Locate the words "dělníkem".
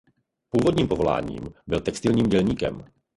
2.29-2.85